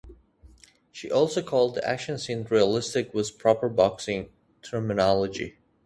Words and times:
She 0.91 1.11
also 1.11 1.43
called 1.43 1.75
the 1.75 1.87
action 1.87 2.17
scenes 2.17 2.49
"realistic" 2.49 3.13
with 3.13 3.37
proper 3.37 3.69
boxing 3.69 4.31
terminology. 4.63 5.59